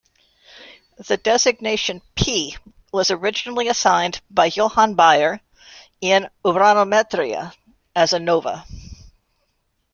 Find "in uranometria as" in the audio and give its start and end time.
6.01-8.11